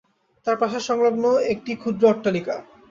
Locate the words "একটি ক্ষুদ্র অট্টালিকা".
1.53-2.55